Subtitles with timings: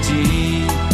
[0.00, 0.12] 记。
[0.12, 0.85] 忆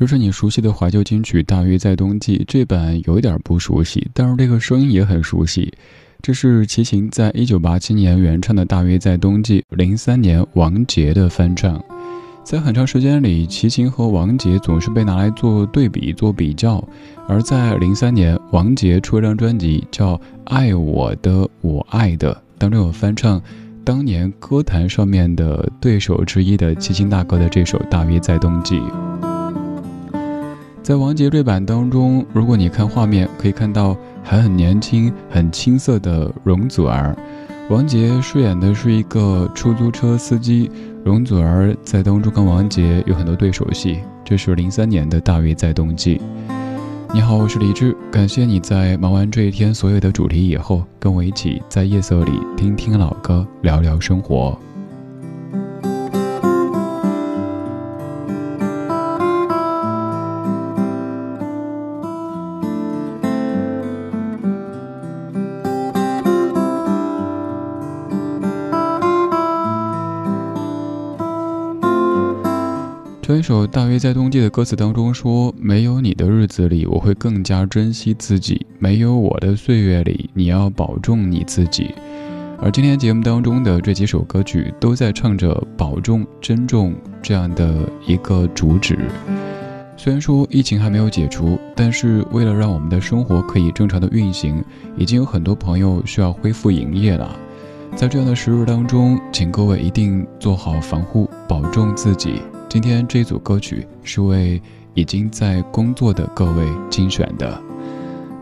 [0.00, 0.10] 就。
[0.10, 2.44] 是你熟悉的怀旧金曲，大约在冬季。
[2.48, 5.72] 这版有点不熟悉，但是这个声音也很熟悉。
[6.20, 11.80] 这是齐秦在一九八七年原唱的《大约在冬季》，零三年王杰的翻唱。
[12.42, 16.82] 在很长时间里，齐秦和王杰总是被拿来做对比、做比较。
[17.28, 20.16] 而在零三年，王杰出了张专辑叫
[20.46, 23.40] 《爱我的我爱的》，当中有翻唱
[23.84, 28.80] 当年歌坛上面的对手之一的齐秦大哥的这首《大约在冬季》。
[30.82, 33.94] 在王杰这版当中，如果你看画面，可以看到
[34.24, 37.14] 还很年轻、很青涩的容祖儿。
[37.68, 40.70] 王杰饰演的是一个出租车司机，
[41.04, 44.00] 容祖儿在当中跟王杰有很多对手戏。
[44.24, 46.16] 这是零三年的《大约在冬季》。
[47.12, 54.58] 你好，我是李志，感谢你在忙完这一天所有的主题以后，跟我一起在夜色里听听老歌，聊聊生活。
[73.50, 81.92] 首《大约在冬季》的歌词当中说：“没有你的日子里，我会更加珍惜自己；没有我的岁月里，你要保重你自己。”
[82.62, 87.74] 而今天节目当中的这几首歌曲，都在唱着保重、珍重这样的
[88.06, 88.96] 一个主旨。
[89.96, 94.62] 虽然说疫情还没有解除，但是为了让我们的生活可以正常的运行，
[94.96, 97.34] 已经有很多朋友需要恢复营业了。
[97.96, 102.34] 在这样的时日当中，请各位一定做好防护，保重自己。
[102.70, 104.62] 今天这一组歌曲是为
[104.94, 107.60] 已经在工作的各位精选的。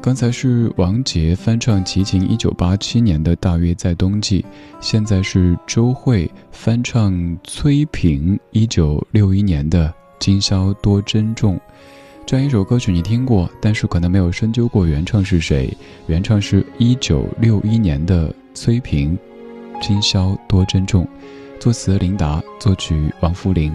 [0.03, 4.43] 刚才是王杰翻唱齐秦一九八七年的《大约在冬季》，
[4.83, 9.89] 现在是周蕙翻唱崔萍一九六一年的
[10.19, 11.57] 《今宵多珍重》。
[12.27, 15.75] 这样一首歌曲你听过，但是可能没有深究过原唱是谁。
[16.07, 19.17] 原唱是一九六一年的崔萍，
[19.87, 21.03] 《今宵多珍重》，
[21.59, 23.73] 作词林达，作曲王福林。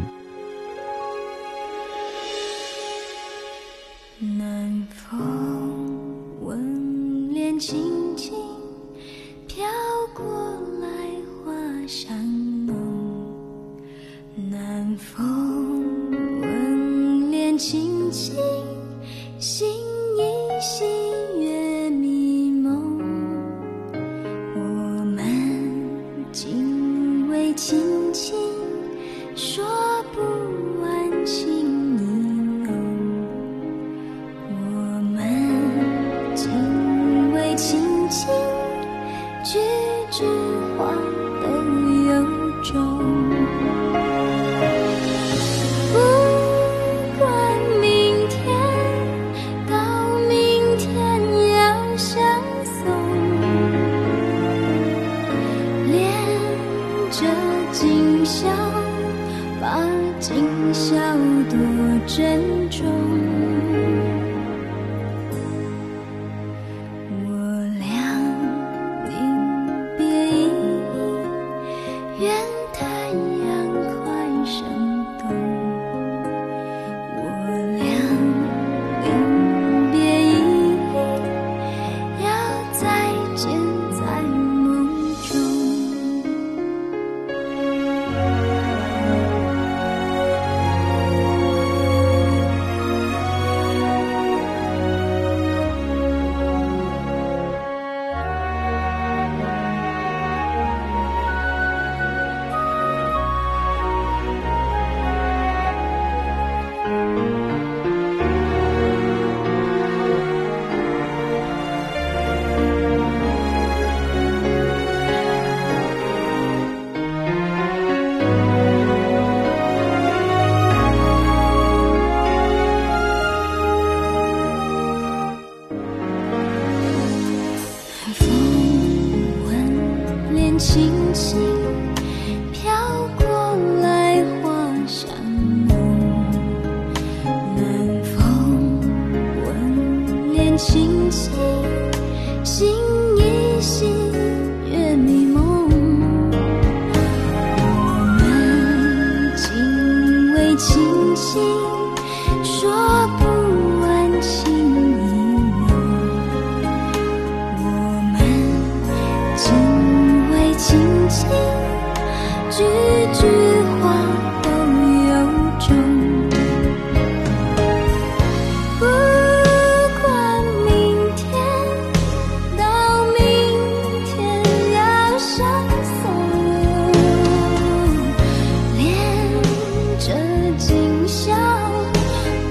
[181.14, 181.32] 笑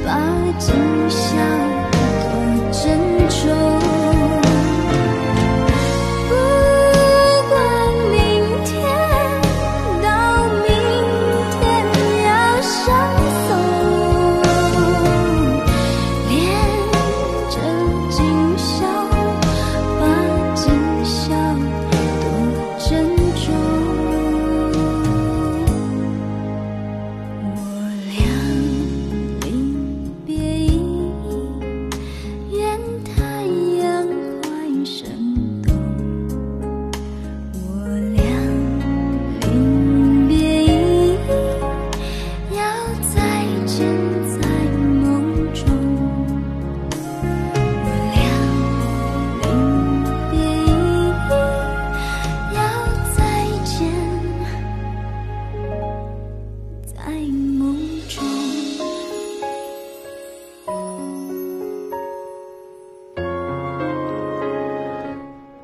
[0.05, 0.15] 把
[0.57, 0.73] 今
[1.11, 1.37] 宵
[2.23, 3.82] 多珍重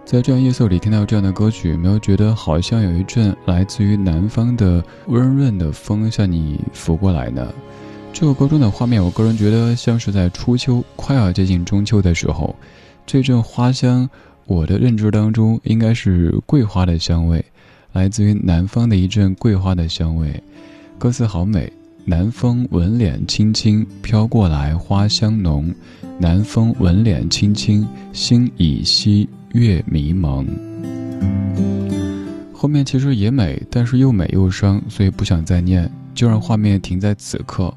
[0.09, 7.53] 在这样夜色里听到这样的歌曲，有没有觉得好像有一阵来自于南方的温润的风向你拂过来呢？
[8.11, 12.57] 这首歌中的画面，我个人觉得像是在初秋快要接近中秋的时候，
[13.05, 14.09] 这阵花香，
[14.47, 17.45] 我的认知当中应该是桂花的香味，
[17.93, 20.43] 来自于南方的一阵桂花的香味。
[20.99, 21.71] 歌词好美。
[22.07, 25.71] 南风吻脸轻轻飘过来，花香浓。
[26.19, 30.47] 南风吻脸轻轻，心已稀，月迷蒙。
[32.53, 37.73] 后面其实也美，但是又美又伤，所以不想再念，就让画面停在此刻。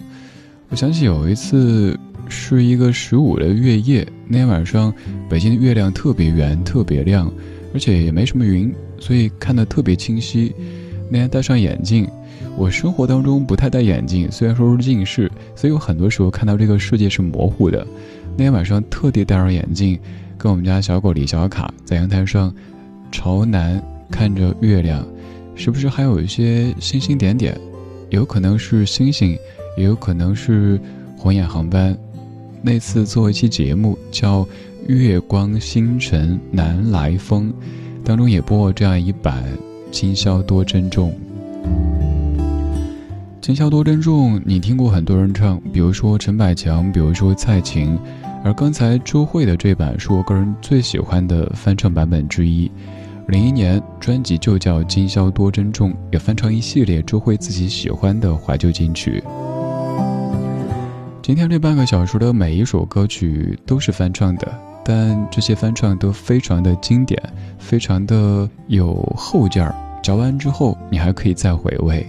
[0.70, 1.98] 我想起有一次
[2.28, 4.94] 是一个十五的月夜，那天晚上
[5.30, 7.32] 北京的月亮特别圆，特别亮，
[7.74, 10.54] 而且也没什么云，所以看得特别清晰。
[11.10, 12.08] 那天戴上眼镜。
[12.58, 17.88] 我生活当中不太戴眼镜，虽然说是近视，所以有很多时候看到这个世界是模糊的。
[18.36, 19.98] 那天晚上特地戴上眼镜，
[20.42, 22.52] 跟我们家小狗李小卡在阳台上
[23.12, 23.80] 朝南
[24.10, 25.06] 看着月亮，
[25.54, 27.56] 时不时还有一些星星点点，
[28.10, 29.38] 有可能是星星，
[29.78, 30.82] 也有可能是
[31.16, 31.96] 红眼航班。
[32.64, 34.42] 那次做一期节目叫
[34.88, 37.50] 《月光星辰南来风》，
[38.04, 39.44] 当中也播过这样一版
[39.92, 41.12] 《今宵多珍重》。
[43.40, 47.96] 今宵多珍重，你听过很多人唱，比如说陈百强，比如说蔡琴，
[48.44, 52.72] 而刚才周蕙的这版是我个人最喜欢的翻唱版本之一。
[53.28, 59.24] 零一年专辑就叫《今宵多珍重》，也翻唱一系列周蕙自己喜欢的怀旧金曲。
[61.22, 64.52] 今天这半个小时的每一首歌曲都是翻唱的，
[64.84, 67.22] 但这些翻唱都非常的经典，
[67.60, 72.04] 非常的有后劲儿，嚼完之后你还可以再回味。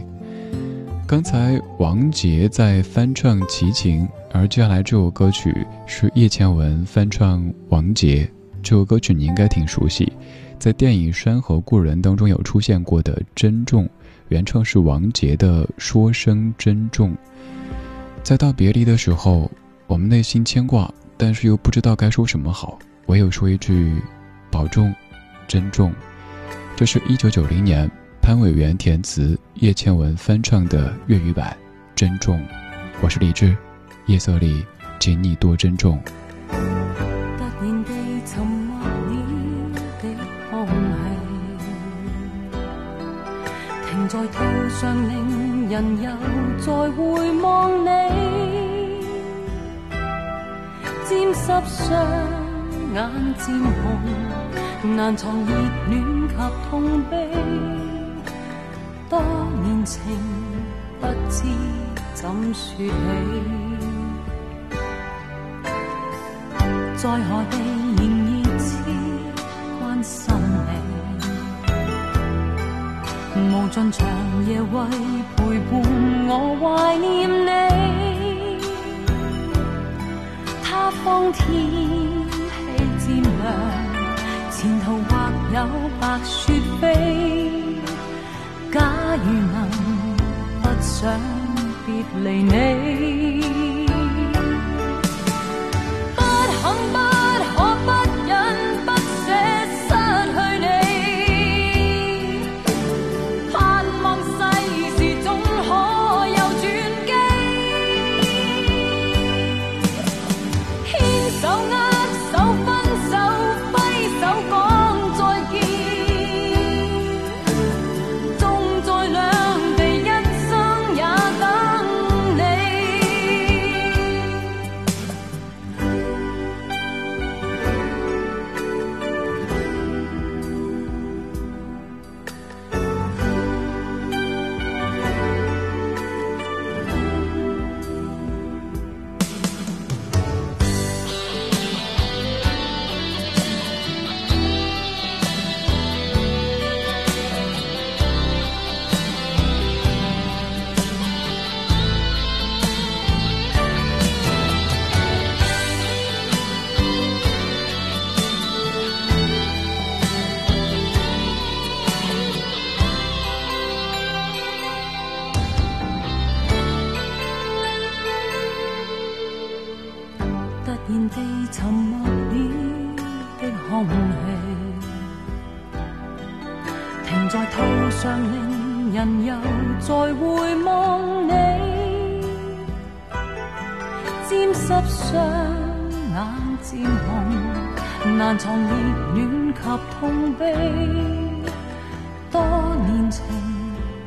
[1.07, 5.55] 刚才王杰在翻唱齐秦，而接下来这首歌曲
[5.87, 8.29] 是叶倩文翻唱王杰。
[8.63, 10.11] 这首歌曲你应该挺熟悉，
[10.59, 13.85] 在电影《山河故人》当中有出现过的《珍重》，
[14.29, 17.11] 原唱是王杰的《说声珍重》。
[18.23, 19.51] 在道别离的时候，
[19.87, 23.93] 我们内心牵挂，但是又不知道该说什么好，唯有说一句：
[24.51, 24.95] 保重，
[25.47, 25.93] 珍重。
[26.75, 27.91] 这是一九九零年。
[28.23, 31.51] 潘伟元填词，叶倩文翻唱的粤语版
[31.97, 32.39] 《珍重》，
[33.03, 33.57] 我是李志，
[34.07, 34.67] 夜色里，
[34.99, 36.03] 请你多珍重。
[36.49, 36.57] 突
[37.61, 37.93] 然地
[38.27, 38.91] 沉默了
[40.03, 40.09] 的
[40.51, 41.71] 空气，
[43.89, 44.35] 停在途
[44.71, 46.11] 上，令人又
[46.59, 47.01] 再回
[47.41, 47.41] 望
[47.85, 47.87] 你，
[51.05, 51.89] 沾湿双
[52.93, 52.99] 眼
[53.39, 55.51] 渐红，难藏热
[55.89, 56.35] 恋及
[56.69, 56.71] 痛
[57.09, 57.31] 悲。
[59.09, 59.23] 多
[59.63, 60.03] 年情，
[61.01, 61.45] 不知
[62.15, 62.91] 怎说起，
[67.03, 67.19] 在何
[67.51, 67.59] 地
[67.97, 68.65] 仍然痴
[69.81, 70.33] 关心
[73.35, 74.07] 你，无尽长
[74.47, 74.67] 夜为
[75.35, 75.73] 陪伴
[76.29, 76.31] 我
[76.61, 77.51] 怀念你。
[80.63, 81.43] 他方天
[83.01, 83.27] 气渐凉，
[84.53, 85.11] 前途或
[85.53, 85.59] 有
[86.01, 86.31] 白雪
[86.81, 86.83] 飞。
[88.71, 88.79] 假
[89.25, 89.57] 如能
[90.63, 91.19] 不想
[91.85, 91.89] 别
[92.23, 92.53] 离你，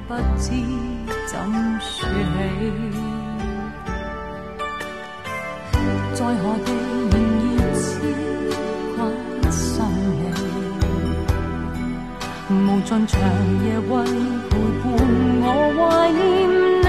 [0.07, 0.51] 不知
[1.25, 1.33] 怎
[1.81, 2.71] 说起，
[6.13, 6.67] 在何地
[7.09, 7.13] 仍
[7.57, 7.83] 然牵
[8.95, 9.00] 挂
[9.50, 9.74] 心
[10.21, 10.24] 你，
[12.51, 13.13] 无尽长
[13.65, 13.91] 夜为
[14.47, 14.85] 陪伴
[15.41, 15.43] 我
[15.75, 15.79] 怀
[16.12, 16.24] 念
[16.83, 16.88] 你。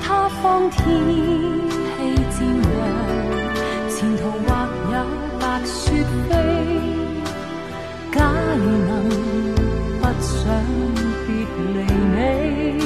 [0.00, 0.06] 他
[0.40, 0.78] 方天
[1.90, 1.92] 气
[2.30, 2.38] 渐
[2.70, 2.78] 凉，
[3.88, 4.48] 前途或
[4.92, 4.94] 有
[5.40, 5.74] 白雪
[6.28, 6.32] 飞，
[8.12, 8.16] 假
[8.56, 9.59] 如能。
[10.20, 10.64] 想
[11.26, 11.34] 别
[11.74, 11.84] 离
[12.14, 12.79] 你。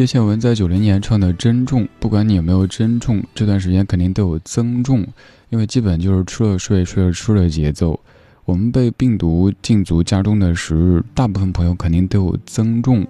[0.00, 5.06] 叶倩文在九零年唱的《珍重》，不管你有没有珍重，这段时间肯定都有增重，
[5.50, 8.00] 因为基本就是吃了睡，睡了吃的节奏。
[8.46, 13.06] 我们被病毒禁足家中的时日，大部分朋友肯定都有增重。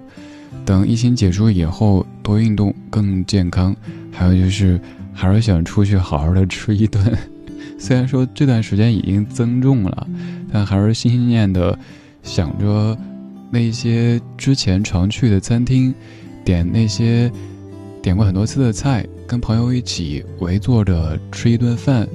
[0.65, 3.73] 等疫情结束以后，多运动更健康。
[4.11, 4.81] 还有就是，
[5.15, 7.17] 还是想出去好好的吃一顿。
[7.79, 10.09] 虽然说这段时间已经增重了，
[10.53, 11.79] 但还是心心念的
[12.25, 12.99] 想着
[13.53, 15.95] 那些之前常去的餐厅。
[16.51, 17.31] 点那些
[18.03, 22.09] 点过很多次的菜，跟朋友一起围坐着吃一顿饭，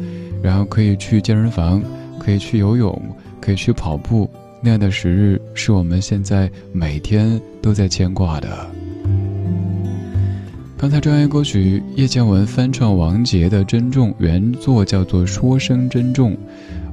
[0.44, 1.82] 然后可以去健身房，
[2.20, 3.02] 可以去游泳，
[3.40, 4.30] 可以去跑步，
[4.62, 8.70] 那样的时日是我们现在每天都在牵挂的。
[10.78, 16.34] 刚才这一歌曲，叶倩文翻唱王杰的《珍重》，原作叫做《说声珍重》。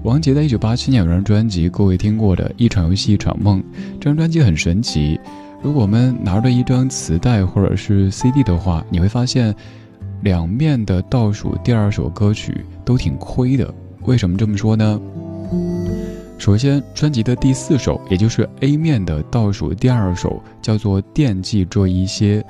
[0.05, 3.59] 王杰在一九八七年有张专辑，各位听过的《一场游戏一场梦》，
[3.99, 5.19] 这张专辑很神奇。
[5.62, 9.55] 如果我们拿着一张磁带或者是 CD 的话，你会发现，
[10.22, 13.72] 两面的倒数第二首歌曲都挺亏的。
[14.01, 15.01] 为什么这么说呢？
[16.37, 22.40] 首先，专辑的第四首，也就是 A 面的倒数第二首，叫做《惦记这一些》。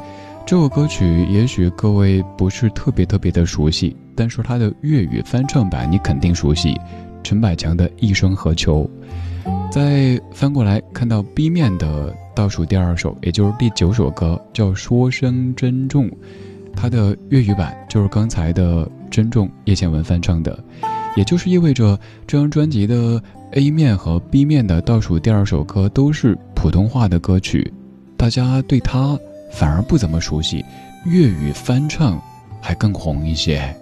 [0.46, 6.81] 这首歌曲也许各位不是特别特别的熟悉，但是它的粤语翻唱版你肯定熟悉，
[7.22, 8.88] 陈百强的一生何求。
[9.70, 12.16] 再翻过来看到 B 面的。
[12.35, 16.07] 倒数第二首，也就是第九首歌，叫《说声珍重》，
[16.75, 20.59] 它的粤语版就是刚才的《珍重》，叶倩文翻唱的，
[21.16, 27.73] 也就是意味着这张专辑的 A 面和 B 面的倒数第二首歌都是普通话的歌曲，
[28.16, 29.18] 大家对它
[29.53, 30.64] 反而不怎么熟悉，
[31.05, 32.21] 粤语翻唱
[32.61, 33.75] 还更红一些。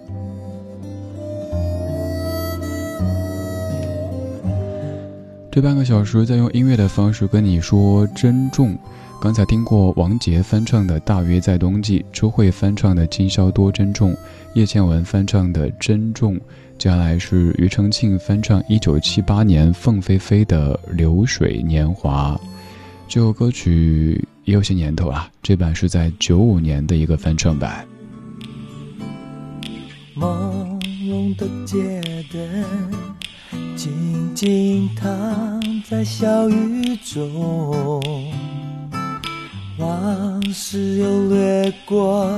[5.53, 8.79] 这半个小时在用音乐的方式跟你说珍重。
[9.21, 14.13] 刚才听过王杰翻唱的《大约在冬季》，周蕙翻唱的《今宵多珍重》，
[14.55, 16.37] 叶倩文翻唱的《珍重》，
[16.79, 22.39] 接下来是庾澄庆翻唱1978年凤飞飞的《流水年华》。
[23.09, 27.85] 这首歌曲也有些年头啊，这版是在95年的一个翻唱版。
[30.17, 32.01] 朦胧的街
[32.33, 32.65] 灯。
[33.77, 38.03] 静静躺在小雨中，
[39.79, 42.31] 往事又掠过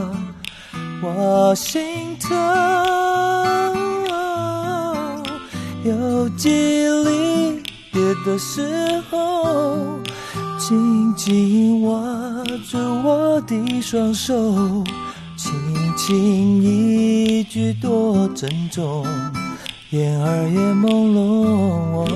[1.02, 2.34] 我心头，
[5.84, 6.48] 又记
[7.04, 9.98] 离别的时候，
[10.58, 12.00] 紧紧握
[12.70, 14.84] 住我的双手，
[15.36, 15.52] 轻
[15.96, 19.04] 轻一句多珍重，
[19.92, 22.08] 言儿也朦胧。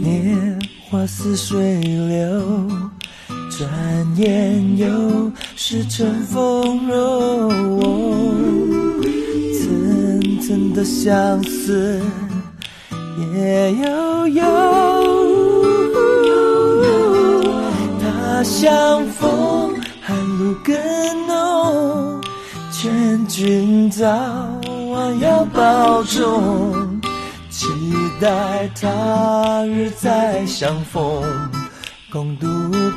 [0.00, 0.56] 年
[0.88, 2.40] 华似水流，
[3.50, 3.68] 转
[4.16, 4.86] 眼又
[5.56, 7.50] 是春风柔。
[9.58, 12.00] 层层的相思
[13.34, 14.44] 也悠悠。
[18.00, 20.72] 他乡风，寒露更
[21.26, 22.15] 浓，
[23.36, 24.06] 君早
[24.92, 26.98] 晚要保重，
[27.50, 27.68] 期
[28.18, 31.22] 待他日再相逢，
[32.10, 32.46] 共度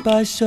[0.02, 0.46] 白首。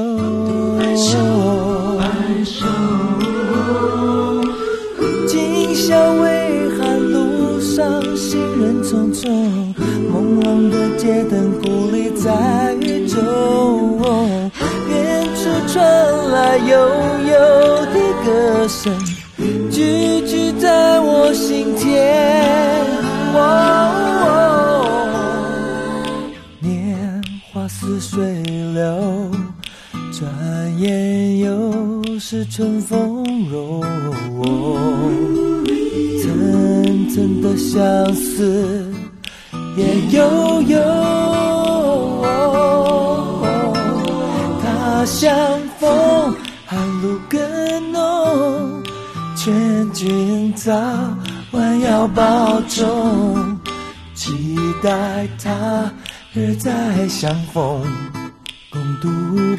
[5.28, 9.76] 今宵微寒，路上行人匆匆，
[10.12, 13.22] 朦胧的街灯孤立在雨中。
[14.90, 15.86] 远处传
[16.32, 16.80] 来悠
[17.30, 18.92] 悠的歌声，
[19.74, 21.92] 句句在我心田。
[26.60, 29.32] 年华似水流，
[30.14, 30.32] 转
[30.80, 33.82] 眼又是春风柔。
[36.22, 38.94] 层层的相思
[39.76, 40.78] 也悠悠，
[49.94, 50.74] 君早
[51.52, 53.60] 晚要保重，
[54.16, 55.92] 期待他
[56.34, 57.84] 日再相逢，
[58.72, 59.08] 共度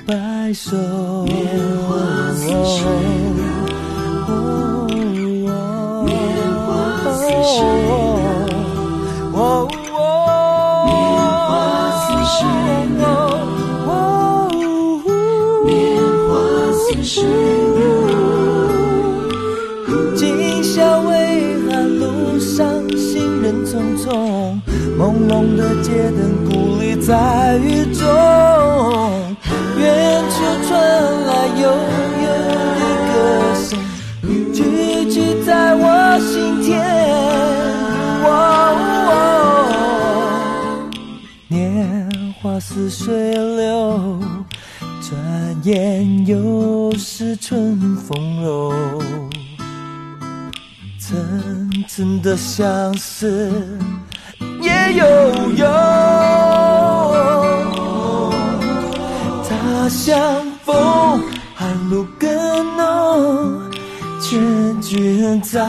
[0.05, 0.77] 白首。
[1.27, 1.47] 年
[1.87, 1.95] 华
[2.35, 2.83] 似水
[3.37, 3.45] 流，
[6.05, 6.13] 年
[6.67, 6.67] 华
[7.15, 7.95] 似水流。
[17.07, 17.64] 今
[25.29, 28.05] 朦胧的街灯孤立在雨中，
[29.79, 30.35] 远处
[30.69, 30.73] 传
[31.27, 31.63] 来悠
[32.25, 32.27] 悠
[32.79, 33.13] 的歌
[33.65, 33.69] 声，
[34.53, 34.59] 句
[35.11, 35.85] 句在我
[36.21, 36.69] 心田。
[41.49, 42.11] 年
[42.41, 44.21] 华似水流。
[45.01, 45.13] 转
[45.65, 48.73] 眼又是春风柔，
[50.99, 53.79] 层层的相思
[54.97, 55.05] 悠
[55.57, 55.67] 悠。
[59.49, 60.19] 他乡
[60.65, 61.23] 风，
[61.55, 62.31] 寒露更
[62.77, 63.71] 浓，
[64.21, 65.61] 劝君早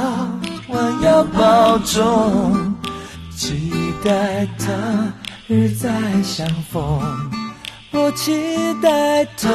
[0.70, 2.74] 晚要保重，
[3.36, 3.72] 期
[4.04, 4.72] 待他
[5.48, 5.90] 日再
[6.24, 6.82] 相逢。
[7.92, 8.34] 我期
[8.82, 9.50] 待他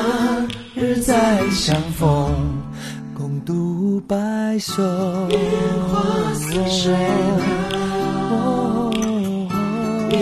[0.75, 2.33] 日再相逢，
[3.17, 4.83] 共度白首。
[5.29, 5.39] 年
[5.91, 6.01] 华
[6.35, 6.97] 似水，
[10.11, 10.18] 晚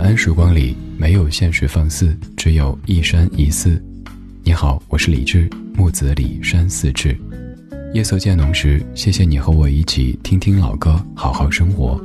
[0.00, 0.74] 安，时光里。
[0.96, 3.82] 没有现实放肆，只有一山一寺。
[4.42, 7.14] 你好，我是李志，木子李山寺志。
[7.92, 12.02] 夜色渐浓时，谢谢你和我一起听听老歌，好好生活。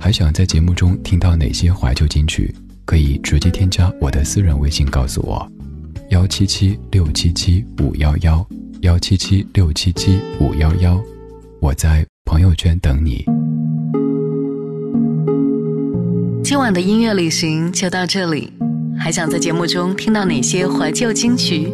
[0.00, 2.54] 还想在节目中听到哪些怀旧金曲？
[2.84, 5.46] 可以直接添加我的私人微信告诉我：
[6.10, 8.46] 幺七七六七七五幺幺
[8.80, 10.98] 幺七七六七七五幺幺。
[11.60, 13.24] 我在朋友圈等你。
[16.44, 18.52] 今晚的音乐旅行就到这里，
[18.98, 21.70] 还想在节目中听到哪些怀旧金曲？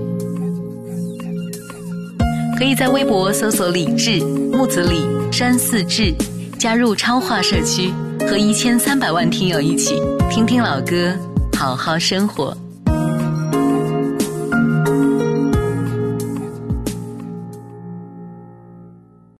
[2.56, 4.18] 可以在微博搜索“李志
[4.50, 6.14] 木子李山寺志”，
[6.58, 7.92] 加入超话社区，
[8.26, 9.94] 和一千三百万听友一起
[10.30, 11.14] 听听老歌，
[11.56, 12.56] 好好生活。